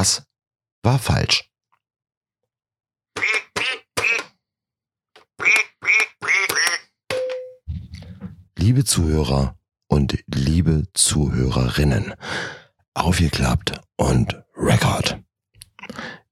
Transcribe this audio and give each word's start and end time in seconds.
Das 0.00 0.22
war 0.82 0.98
falsch. 0.98 1.44
Liebe 8.56 8.84
Zuhörer 8.86 9.58
und 9.88 10.24
liebe 10.26 10.84
Zuhörerinnen, 10.94 12.14
aufgeklappt 12.94 13.78
und 13.98 14.42
Record. 14.56 15.20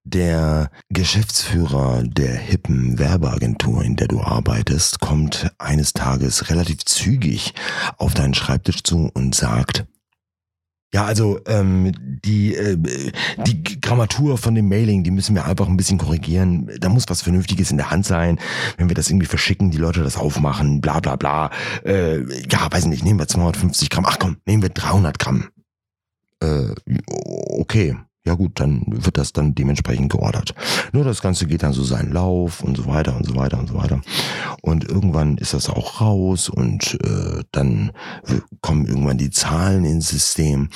Der 0.03 0.71
Geschäftsführer 0.89 2.05
der 2.05 2.39
hippen 2.39 2.99
Werbeagentur, 2.99 3.85
in 3.85 3.97
der 3.97 4.09
du 4.09 4.23
arbeitest, 4.23 5.01
kommt 5.01 5.53
eines 5.59 5.93
Tages 5.93 6.49
relativ 6.49 6.87
zügig 6.87 7.53
auf 7.99 8.15
deinen 8.15 8.33
Schreibtisch 8.33 8.83
zu 8.83 9.11
und 9.13 9.35
sagt, 9.35 9.85
ja, 10.95 11.05
also 11.05 11.39
ähm, 11.47 11.93
die, 12.25 12.55
äh, 12.55 12.79
die 13.47 13.81
Grammatur 13.81 14.39
von 14.39 14.55
dem 14.55 14.69
Mailing, 14.69 15.05
die 15.05 15.11
müssen 15.11 15.35
wir 15.35 15.45
einfach 15.45 15.69
ein 15.69 15.77
bisschen 15.77 15.99
korrigieren. 15.99 16.71
Da 16.81 16.89
muss 16.89 17.05
was 17.09 17.23
Vernünftiges 17.23 17.71
in 17.71 17.77
der 17.77 17.91
Hand 17.91 18.07
sein. 18.07 18.39
Wenn 18.79 18.89
wir 18.89 18.95
das 18.95 19.11
irgendwie 19.11 19.27
verschicken, 19.27 19.71
die 19.71 19.79
Leute 19.79 20.03
das 20.03 20.17
aufmachen, 20.17 20.81
bla 20.81 21.01
bla 21.01 21.17
bla. 21.17 21.51
Äh, 21.85 22.21
ja, 22.51 22.71
weiß 22.71 22.87
nicht, 22.87 23.05
nehmen 23.05 23.19
wir 23.19 23.29
250 23.29 23.91
Gramm. 23.91 24.07
Ach 24.07 24.19
komm, 24.19 24.39
nehmen 24.47 24.63
wir 24.63 24.71
300 24.71 25.19
Gramm. 25.19 25.51
Äh, 26.41 26.73
okay 27.59 27.97
ja 28.29 28.35
gut, 28.35 28.61
dann 28.61 28.83
wird 28.87 29.17
das 29.17 29.33
dann 29.33 29.55
dementsprechend 29.55 30.13
geordert. 30.13 30.55
Nur 30.93 31.03
das 31.03 31.23
Ganze 31.23 31.47
geht 31.47 31.63
dann 31.63 31.73
so 31.73 31.83
seinen 31.83 32.13
Lauf 32.13 32.61
und 32.61 32.77
so 32.77 32.87
weiter 32.87 33.17
und 33.17 33.25
so 33.25 33.35
weiter 33.37 33.59
und 33.59 33.69
so 33.69 33.75
weiter. 33.75 34.03
Und 34.61 34.85
irgendwann 34.85 35.39
ist 35.39 35.55
das 35.55 35.71
auch 35.71 36.03
raus 36.03 36.51
und 36.51 36.99
äh, 37.03 37.43
dann 37.53 37.93
kommen 38.61 38.87
irgendwann 38.87 39.17
die 39.17 39.31
Zahlen 39.31 39.87
ins 39.87 40.09
System. 40.09 40.69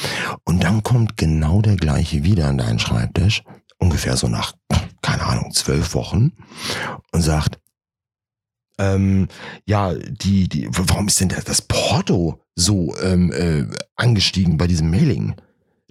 Und 0.44 0.64
dann 0.64 0.82
kommt 0.82 1.18
genau 1.18 1.60
der 1.60 1.76
gleiche 1.76 2.24
wieder 2.24 2.48
an 2.48 2.56
deinen 2.56 2.78
Schreibtisch, 2.78 3.44
ungefähr 3.78 4.16
so 4.16 4.28
nach, 4.28 4.54
keine 5.02 5.24
Ahnung, 5.24 5.52
zwölf 5.52 5.94
Wochen 5.94 6.32
und 7.12 7.20
sagt, 7.20 7.58
ähm, 8.78 9.28
ja, 9.66 9.92
die, 9.92 10.48
die, 10.48 10.68
warum 10.70 11.08
ist 11.08 11.20
denn 11.20 11.28
das, 11.28 11.60
Porto 11.60 12.40
so 12.54 12.96
ähm, 13.02 13.30
äh, 13.30 13.66
angestiegen 13.96 14.56
bei 14.56 14.66
diesem 14.66 14.90
Mailing? 14.90 15.34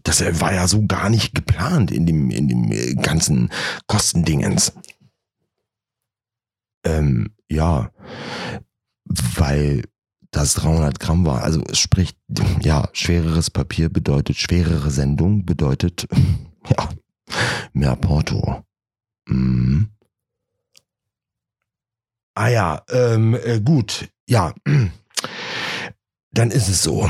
Das 0.03 0.21
war 0.41 0.53
ja 0.53 0.67
so 0.67 0.85
gar 0.85 1.09
nicht 1.09 1.35
geplant 1.35 1.91
in 1.91 2.05
dem, 2.05 2.31
in 2.31 2.47
dem 2.47 2.71
äh, 2.71 2.95
ganzen 2.95 3.49
Kostendingens. 3.87 4.73
Ähm, 6.83 7.35
ja, 7.49 7.91
weil 9.35 9.83
das 10.31 10.53
300 10.55 10.99
Gramm 10.99 11.25
war. 11.25 11.43
Also 11.43 11.63
es 11.69 11.79
spricht, 11.79 12.17
ja, 12.61 12.89
schwereres 12.93 13.49
Papier 13.49 13.89
bedeutet 13.89 14.37
schwerere 14.37 14.89
Sendung, 14.89 15.45
bedeutet, 15.45 16.07
ja, 16.69 16.89
mehr 17.73 17.95
Porto. 17.95 18.63
Mhm. 19.27 19.89
Ah 22.33 22.47
ja, 22.47 22.81
ähm, 22.89 23.35
äh, 23.35 23.59
gut, 23.59 24.09
ja, 24.27 24.53
dann 26.31 26.51
ist 26.51 26.69
es 26.69 26.81
so. 26.81 27.09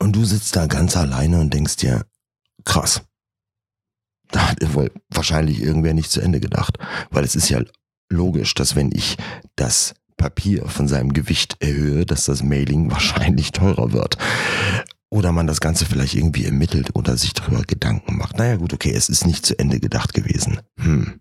Und 0.00 0.16
du 0.16 0.24
sitzt 0.24 0.56
da 0.56 0.66
ganz 0.66 0.96
alleine 0.96 1.40
und 1.40 1.52
denkst 1.52 1.76
dir, 1.76 2.06
krass. 2.64 3.02
Da 4.30 4.48
hat 4.48 4.74
wohl 4.74 4.90
wahrscheinlich 5.10 5.60
irgendwer 5.60 5.92
nicht 5.92 6.10
zu 6.10 6.20
Ende 6.20 6.40
gedacht. 6.40 6.78
Weil 7.10 7.24
es 7.24 7.36
ist 7.36 7.48
ja 7.50 7.60
logisch, 8.08 8.54
dass 8.54 8.76
wenn 8.76 8.90
ich 8.92 9.16
das 9.56 9.94
Papier 10.16 10.66
von 10.66 10.88
seinem 10.88 11.12
Gewicht 11.12 11.56
erhöhe, 11.60 12.06
dass 12.06 12.24
das 12.24 12.42
Mailing 12.42 12.90
wahrscheinlich 12.90 13.52
teurer 13.52 13.92
wird. 13.92 14.16
Oder 15.10 15.32
man 15.32 15.46
das 15.46 15.60
Ganze 15.60 15.84
vielleicht 15.86 16.14
irgendwie 16.14 16.44
ermittelt 16.44 16.94
oder 16.94 17.16
sich 17.16 17.34
darüber 17.34 17.62
Gedanken 17.62 18.16
macht. 18.16 18.38
Naja 18.38 18.56
gut, 18.56 18.72
okay, 18.72 18.92
es 18.92 19.08
ist 19.08 19.26
nicht 19.26 19.44
zu 19.44 19.58
Ende 19.58 19.80
gedacht 19.80 20.14
gewesen. 20.14 20.60
Hm. 20.78 21.20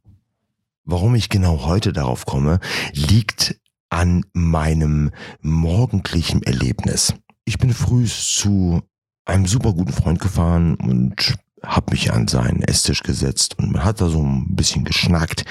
Warum 0.86 1.16
ich 1.16 1.30
genau 1.30 1.66
heute 1.66 1.92
darauf 1.92 2.26
komme, 2.26 2.60
liegt 2.94 3.60
an 3.90 4.24
meinem 4.34 5.12
morgendlichen 5.42 6.44
Erlebnis 6.44 7.14
ich 7.50 7.58
bin 7.58 7.74
früh 7.74 8.06
zu 8.06 8.84
einem 9.26 9.48
super 9.48 9.74
guten 9.74 9.92
Freund 9.92 10.20
gefahren 10.20 10.76
und 10.76 11.36
hab 11.64 11.90
mich 11.90 12.14
an 12.14 12.28
seinen 12.28 12.62
Esstisch 12.62 13.02
gesetzt 13.02 13.58
und 13.58 13.72
man 13.72 13.84
hat 13.84 14.02
da 14.02 14.08
so 14.08 14.22
ein 14.22 14.56
bisschen 14.56 14.86
geschnackt, 14.86 15.46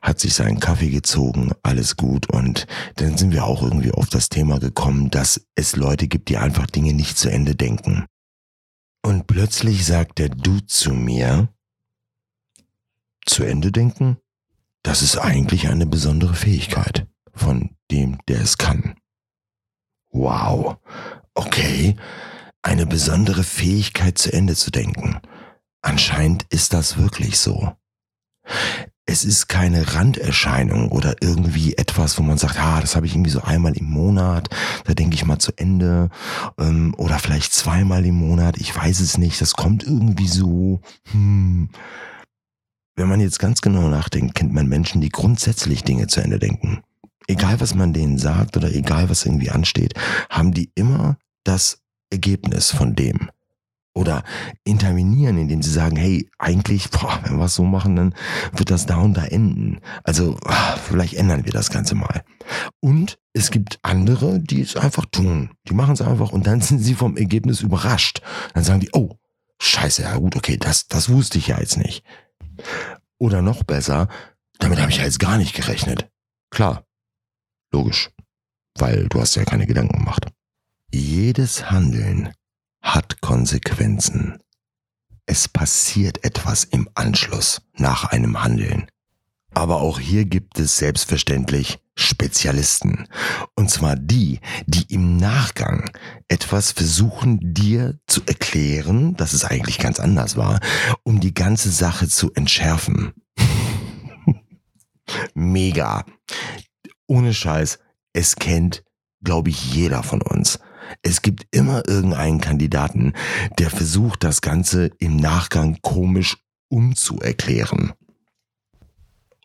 hat 0.00 0.20
sich 0.20 0.32
seinen 0.32 0.60
Kaffee 0.60 0.90
gezogen, 0.90 1.50
alles 1.64 1.96
gut 1.96 2.30
und 2.30 2.68
dann 2.94 3.18
sind 3.18 3.32
wir 3.32 3.46
auch 3.46 3.64
irgendwie 3.64 3.90
auf 3.90 4.08
das 4.08 4.28
Thema 4.28 4.60
gekommen, 4.60 5.10
dass 5.10 5.44
es 5.56 5.74
Leute 5.74 6.06
gibt, 6.06 6.28
die 6.28 6.36
einfach 6.36 6.68
Dinge 6.68 6.92
nicht 6.92 7.18
zu 7.18 7.28
Ende 7.28 7.56
denken. 7.56 8.04
Und 9.02 9.26
plötzlich 9.26 9.84
sagt 9.84 10.20
der 10.20 10.28
Dude 10.28 10.66
zu 10.66 10.92
mir, 10.92 11.48
zu 13.26 13.42
Ende 13.42 13.72
denken? 13.72 14.18
Das 14.84 15.02
ist 15.02 15.18
eigentlich 15.18 15.66
eine 15.66 15.86
besondere 15.86 16.34
Fähigkeit 16.34 17.08
von 17.32 17.70
dem, 17.90 18.18
der 18.28 18.40
es 18.40 18.56
kann. 18.56 18.94
Wow, 20.12 20.76
okay, 21.34 21.96
eine 22.62 22.86
besondere 22.86 23.44
Fähigkeit 23.44 24.18
zu 24.18 24.32
Ende 24.32 24.56
zu 24.56 24.70
denken. 24.70 25.18
Anscheinend 25.82 26.44
ist 26.48 26.72
das 26.72 26.96
wirklich 26.96 27.38
so. 27.38 27.74
Es 29.06 29.24
ist 29.24 29.48
keine 29.48 29.94
Randerscheinung 29.94 30.90
oder 30.90 31.16
irgendwie 31.20 31.74
etwas, 31.76 32.18
wo 32.18 32.22
man 32.22 32.38
sagt, 32.38 32.58
ah, 32.58 32.80
das 32.80 32.96
habe 32.96 33.04
ich 33.04 33.14
irgendwie 33.14 33.30
so 33.30 33.42
einmal 33.42 33.76
im 33.76 33.84
Monat, 33.84 34.48
da 34.84 34.94
denke 34.94 35.14
ich 35.14 35.26
mal 35.26 35.38
zu 35.38 35.52
Ende 35.56 36.08
ähm, 36.58 36.94
oder 36.96 37.18
vielleicht 37.18 37.52
zweimal 37.52 38.06
im 38.06 38.14
Monat, 38.14 38.56
ich 38.56 38.74
weiß 38.74 39.00
es 39.00 39.18
nicht, 39.18 39.42
das 39.42 39.52
kommt 39.52 39.82
irgendwie 39.82 40.28
so. 40.28 40.80
Hm. 41.10 41.68
Wenn 42.96 43.08
man 43.08 43.20
jetzt 43.20 43.38
ganz 43.38 43.60
genau 43.60 43.88
nachdenkt, 43.88 44.36
kennt 44.36 44.54
man 44.54 44.68
Menschen, 44.68 45.02
die 45.02 45.10
grundsätzlich 45.10 45.84
Dinge 45.84 46.06
zu 46.06 46.20
Ende 46.20 46.38
denken. 46.38 46.82
Egal 47.26 47.60
was 47.60 47.74
man 47.74 47.92
denen 47.92 48.18
sagt 48.18 48.56
oder 48.56 48.72
egal 48.72 49.08
was 49.10 49.24
irgendwie 49.24 49.50
ansteht, 49.50 49.94
haben 50.30 50.52
die 50.52 50.70
immer 50.74 51.16
das 51.44 51.78
Ergebnis 52.10 52.70
von 52.70 52.94
dem. 52.94 53.30
Oder 53.96 54.24
intervenieren, 54.64 55.38
indem 55.38 55.62
sie 55.62 55.70
sagen, 55.70 55.94
hey, 55.94 56.28
eigentlich, 56.38 56.90
boah, 56.90 57.20
wenn 57.22 57.36
wir 57.36 57.44
es 57.44 57.54
so 57.54 57.62
machen, 57.62 57.94
dann 57.94 58.14
wird 58.52 58.70
das 58.70 58.86
da 58.86 58.96
und 58.96 59.16
da 59.16 59.24
enden. 59.24 59.78
Also 60.02 60.36
ach, 60.44 60.78
vielleicht 60.78 61.14
ändern 61.14 61.44
wir 61.44 61.52
das 61.52 61.70
Ganze 61.70 61.94
mal. 61.94 62.24
Und 62.80 63.18
es 63.32 63.52
gibt 63.52 63.78
andere, 63.82 64.40
die 64.40 64.62
es 64.62 64.76
einfach 64.76 65.04
tun. 65.06 65.50
Die 65.68 65.74
machen 65.74 65.94
es 65.94 66.02
einfach 66.02 66.32
und 66.32 66.46
dann 66.46 66.60
sind 66.60 66.80
sie 66.80 66.94
vom 66.94 67.16
Ergebnis 67.16 67.60
überrascht. 67.60 68.20
Dann 68.52 68.64
sagen 68.64 68.80
die, 68.80 68.90
oh, 68.92 69.16
scheiße, 69.60 70.02
ja 70.02 70.16
gut, 70.16 70.34
okay, 70.34 70.56
das, 70.56 70.88
das 70.88 71.08
wusste 71.08 71.38
ich 71.38 71.48
ja 71.48 71.60
jetzt 71.60 71.78
nicht. 71.78 72.04
Oder 73.18 73.42
noch 73.42 73.62
besser, 73.62 74.08
damit 74.58 74.80
habe 74.80 74.90
ich 74.90 74.98
ja 74.98 75.04
jetzt 75.04 75.20
gar 75.20 75.38
nicht 75.38 75.54
gerechnet. 75.54 76.10
Klar, 76.50 76.84
logisch, 77.74 78.10
weil 78.78 79.08
du 79.08 79.20
hast 79.20 79.34
ja 79.34 79.44
keine 79.44 79.66
Gedanken 79.66 79.98
gemacht. 79.98 80.26
Jedes 80.92 81.70
Handeln 81.70 82.32
hat 82.80 83.20
Konsequenzen. 83.20 84.38
Es 85.26 85.48
passiert 85.48 86.22
etwas 86.22 86.62
im 86.64 86.88
Anschluss 86.94 87.62
nach 87.76 88.04
einem 88.04 88.42
Handeln. 88.44 88.86
Aber 89.54 89.80
auch 89.80 89.98
hier 89.98 90.24
gibt 90.24 90.58
es 90.58 90.78
selbstverständlich 90.78 91.78
Spezialisten. 91.96 93.08
Und 93.56 93.70
zwar 93.70 93.96
die, 93.96 94.40
die 94.66 94.92
im 94.92 95.16
Nachgang 95.16 95.90
etwas 96.28 96.72
versuchen 96.72 97.54
dir 97.54 97.98
zu 98.06 98.22
erklären, 98.26 99.16
dass 99.16 99.32
es 99.32 99.44
eigentlich 99.44 99.78
ganz 99.78 99.98
anders 99.98 100.36
war, 100.36 100.60
um 101.02 101.20
die 101.20 101.34
ganze 101.34 101.70
Sache 101.70 102.08
zu 102.08 102.32
entschärfen. 102.34 103.14
Mega. 105.34 106.04
Ohne 107.06 107.34
Scheiß. 107.34 107.78
Es 108.12 108.36
kennt, 108.36 108.84
glaube 109.22 109.50
ich, 109.50 109.74
jeder 109.74 110.02
von 110.02 110.22
uns. 110.22 110.58
Es 111.02 111.22
gibt 111.22 111.46
immer 111.50 111.88
irgendeinen 111.88 112.40
Kandidaten, 112.40 113.14
der 113.58 113.70
versucht, 113.70 114.22
das 114.22 114.40
Ganze 114.40 114.90
im 114.98 115.16
Nachgang 115.16 115.78
komisch 115.82 116.36
umzuerklären. 116.68 117.92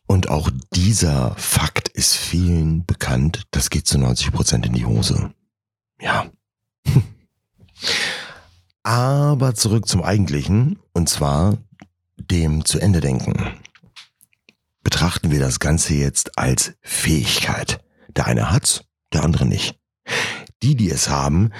Und 0.05 0.29
auch 0.29 0.49
dieser 0.73 1.35
Fakt 1.35 1.89
ist 1.89 2.15
vielen 2.15 2.85
bekannt. 2.85 3.43
Das 3.51 3.69
geht 3.69 3.85
zu 3.85 3.99
90 3.99 4.31
Prozent 4.31 4.65
in 4.65 4.73
die 4.73 4.85
Hose. 4.85 5.33
Ja. 6.01 6.25
Aber 8.83 9.53
zurück 9.53 9.87
zum 9.87 10.01
Eigentlichen, 10.01 10.79
und 10.93 11.09
zwar 11.09 11.57
dem 12.17 12.65
zu 12.65 12.79
Ende 12.79 13.01
denken. 13.01 13.53
Betrachten 14.89 15.29
wir 15.29 15.39
das 15.39 15.59
Ganze 15.59 15.93
jetzt 15.93 16.39
als 16.39 16.73
Fähigkeit. 16.81 17.79
Der 18.17 18.25
eine 18.25 18.49
hat's, 18.49 18.85
der 19.13 19.23
andere 19.23 19.45
nicht. 19.45 19.77
Die, 20.63 20.73
die 20.75 20.89
es 20.89 21.09
haben, 21.09 21.51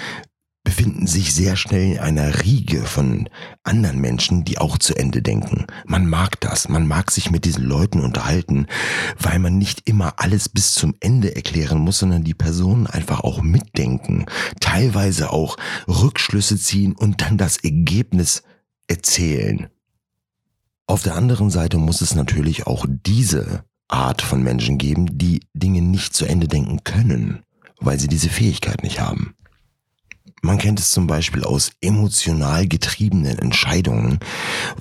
befinden 0.64 1.06
sich 1.06 1.32
sehr 1.32 1.56
schnell 1.56 1.92
in 1.92 2.00
einer 2.00 2.42
Riege 2.44 2.82
von 2.86 3.30
anderen 3.62 4.00
Menschen, 4.00 4.46
die 4.46 4.58
auch 4.58 4.80
zu 4.80 4.96
Ende 4.96 5.22
denken. 5.22 5.68
Man 5.86 6.10
mag 6.10 6.42
das, 6.42 6.70
man 6.70 6.88
mag 6.88 7.12
sich 7.12 7.30
mit 7.30 7.46
diesen 7.46 7.66
Leuten 7.66 8.00
unterhalten, 8.00 8.66
weil 9.20 9.38
man 9.38 9.60
nicht 9.60 9.88
immer 9.88 10.16
alles 10.18 10.50
bis 10.50 10.74
zum 10.74 10.96
Ende 11.00 11.36
erklären 11.36 11.78
muss, 11.78 12.00
sondern 12.00 12.24
die 12.24 12.34
Personen 12.34 12.88
einfach 12.88 13.20
auch 13.20 13.44
mitdenken, 13.44 14.26
teilweise 14.60 15.32
auch 15.32 15.56
Rückschlüsse 15.88 16.58
ziehen 16.58 16.96
und 16.96 17.22
dann 17.22 17.38
das 17.38 17.58
Ergebnis 17.58 18.42
erzählen. 18.88 19.70
Auf 20.90 21.04
der 21.04 21.14
anderen 21.14 21.52
Seite 21.52 21.78
muss 21.78 22.02
es 22.02 22.16
natürlich 22.16 22.66
auch 22.66 22.88
diese 22.90 23.64
Art 23.90 24.24
von 24.24 24.42
Menschen 24.42 24.80
geben, 24.80 25.20
die 25.20 25.42
Dinge 25.54 25.84
nicht 25.84 26.16
zu 26.16 26.26
Ende 26.26 26.48
denken 26.48 26.84
können, 26.84 27.44
weil 27.80 28.00
sie 28.00 28.08
diese 28.08 28.30
Fähigkeit 28.30 28.82
nicht 28.82 29.00
haben. 29.00 29.36
Man 30.42 30.58
kennt 30.58 30.80
es 30.80 30.90
zum 30.90 31.06
Beispiel 31.06 31.44
aus 31.44 31.74
emotional 31.80 32.68
getriebenen 32.68 33.38
Entscheidungen, 33.38 34.18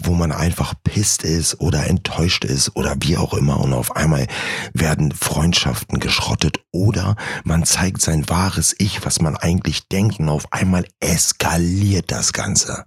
wo 0.02 0.14
man 0.14 0.32
einfach 0.32 0.72
pisst 0.82 1.24
ist 1.24 1.60
oder 1.60 1.86
enttäuscht 1.86 2.46
ist 2.46 2.74
oder 2.74 2.96
wie 3.00 3.18
auch 3.18 3.34
immer 3.34 3.60
und 3.60 3.74
auf 3.74 3.94
einmal 3.94 4.28
werden 4.72 5.12
Freundschaften 5.12 6.00
geschrottet 6.00 6.64
oder 6.72 7.16
man 7.44 7.64
zeigt 7.64 8.00
sein 8.00 8.26
wahres 8.30 8.74
Ich, 8.78 9.04
was 9.04 9.20
man 9.20 9.36
eigentlich 9.36 9.88
denkt 9.88 10.20
und 10.20 10.30
auf 10.30 10.54
einmal 10.54 10.86
eskaliert 11.00 12.10
das 12.10 12.32
Ganze. 12.32 12.86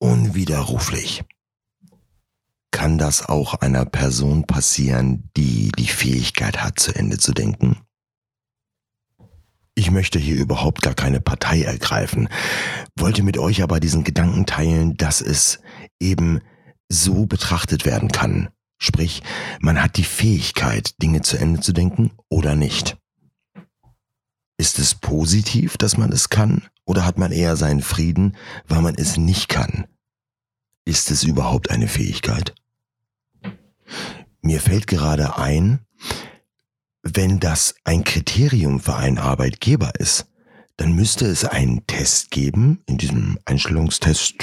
Unwiderruflich. 0.00 1.22
Kann 2.70 2.98
das 2.98 3.28
auch 3.28 3.54
einer 3.54 3.84
Person 3.84 4.44
passieren, 4.44 5.30
die 5.36 5.70
die 5.78 5.88
Fähigkeit 5.88 6.62
hat, 6.62 6.78
zu 6.78 6.94
Ende 6.94 7.18
zu 7.18 7.32
denken? 7.32 7.80
Ich 9.74 9.90
möchte 9.90 10.18
hier 10.18 10.36
überhaupt 10.36 10.82
gar 10.82 10.94
keine 10.94 11.20
Partei 11.20 11.62
ergreifen, 11.62 12.28
wollte 12.96 13.22
mit 13.22 13.38
euch 13.38 13.62
aber 13.62 13.78
diesen 13.78 14.02
Gedanken 14.04 14.44
teilen, 14.44 14.96
dass 14.96 15.20
es 15.20 15.60
eben 16.00 16.40
so 16.88 17.26
betrachtet 17.26 17.84
werden 17.84 18.10
kann. 18.10 18.48
Sprich, 18.78 19.22
man 19.60 19.80
hat 19.82 19.96
die 19.96 20.04
Fähigkeit, 20.04 21.00
Dinge 21.02 21.22
zu 21.22 21.36
Ende 21.36 21.60
zu 21.60 21.72
denken 21.72 22.12
oder 22.28 22.54
nicht. 22.54 22.96
Ist 24.56 24.78
es 24.78 24.94
positiv, 24.94 25.76
dass 25.76 25.96
man 25.96 26.10
es 26.10 26.28
kann, 26.28 26.66
oder 26.84 27.04
hat 27.04 27.18
man 27.18 27.30
eher 27.30 27.54
seinen 27.54 27.82
Frieden, 27.82 28.36
weil 28.66 28.82
man 28.82 28.96
es 28.96 29.16
nicht 29.16 29.48
kann? 29.48 29.86
Ist 30.88 31.10
es 31.10 31.22
überhaupt 31.22 31.70
eine 31.70 31.86
Fähigkeit? 31.86 32.54
Mir 34.40 34.58
fällt 34.58 34.86
gerade 34.86 35.36
ein, 35.36 35.80
wenn 37.02 37.40
das 37.40 37.74
ein 37.84 38.04
Kriterium 38.04 38.80
für 38.80 38.96
einen 38.96 39.18
Arbeitgeber 39.18 39.92
ist, 40.00 40.28
dann 40.78 40.94
müsste 40.94 41.26
es 41.26 41.44
einen 41.44 41.86
Test 41.86 42.30
geben, 42.30 42.82
in 42.86 42.96
diesem 42.96 43.38
Einstellungstest 43.44 44.36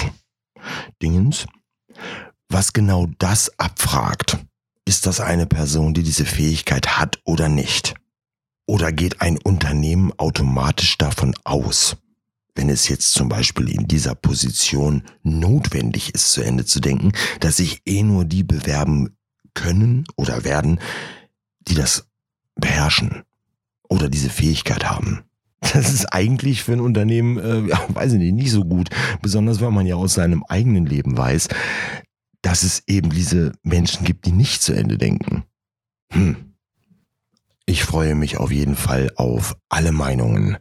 Dingens, 1.01 1.47
was 2.47 2.73
genau 2.73 3.07
das 3.17 3.57
abfragt. 3.57 4.37
Ist 4.85 5.07
das 5.07 5.21
eine 5.21 5.47
Person, 5.47 5.95
die 5.95 6.03
diese 6.03 6.25
Fähigkeit 6.25 6.99
hat 6.99 7.19
oder 7.23 7.49
nicht? 7.49 7.95
Oder 8.67 8.91
geht 8.91 9.19
ein 9.19 9.39
Unternehmen 9.39 10.13
automatisch 10.19 10.99
davon 10.99 11.33
aus, 11.43 11.97
wenn 12.55 12.69
es 12.69 12.87
jetzt 12.87 13.11
zum 13.11 13.29
Beispiel 13.29 13.69
in 13.69 13.87
dieser 13.87 14.15
Position 14.15 15.03
notwendig 15.23 16.15
ist, 16.15 16.31
zu 16.31 16.41
Ende 16.41 16.65
zu 16.65 16.79
denken, 16.79 17.11
dass 17.41 17.57
sich 17.57 17.81
eh 17.85 18.01
nur 18.01 18.25
die 18.25 18.43
bewerben 18.43 19.17
können 19.53 20.05
oder 20.15 20.43
werden, 20.43 20.79
die 21.67 21.75
das 21.75 22.07
beherrschen 22.55 23.23
oder 23.89 24.09
diese 24.09 24.29
Fähigkeit 24.29 24.89
haben. 24.89 25.23
Das 25.73 25.91
ist 25.91 26.05
eigentlich 26.07 26.63
für 26.63 26.73
ein 26.73 26.79
Unternehmen, 26.79 27.37
äh, 27.37 27.69
weiß 27.89 28.13
ich 28.13 28.19
nicht, 28.19 28.33
nicht 28.33 28.51
so 28.51 28.63
gut. 28.63 28.89
Besonders 29.21 29.61
weil 29.61 29.71
man 29.71 29.85
ja 29.85 29.95
aus 29.95 30.13
seinem 30.13 30.43
eigenen 30.43 30.85
Leben 30.85 31.17
weiß, 31.17 31.47
dass 32.41 32.63
es 32.63 32.83
eben 32.87 33.09
diese 33.09 33.53
Menschen 33.63 34.05
gibt, 34.05 34.25
die 34.25 34.31
nicht 34.31 34.61
zu 34.61 34.73
Ende 34.73 34.97
denken. 34.97 35.43
Hm. 36.11 36.53
Ich 37.65 37.83
freue 37.83 38.13
mich 38.13 38.37
auf 38.37 38.51
jeden 38.51 38.75
Fall 38.75 39.11
auf 39.15 39.57
alle 39.69 39.91
Meinungen 39.91 40.57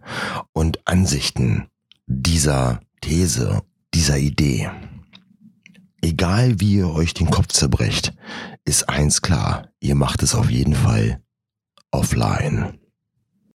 und 0.53 0.87
Ansichten 0.87 1.69
dieser 2.07 2.81
These, 3.01 3.63
dieser 3.93 4.19
Idee. 4.19 4.71
Egal 6.01 6.61
wie 6.61 6.77
ihr 6.77 6.91
euch 6.91 7.15
den 7.15 7.31
Kopf 7.31 7.49
zerbrecht, 7.49 8.13
ist 8.65 8.89
eins 8.89 9.23
klar, 9.23 9.69
ihr 9.81 9.95
macht 9.95 10.23
es 10.23 10.35
auf 10.35 10.51
jeden 10.51 10.75
Fall 10.75 11.23
offline. 11.91 12.79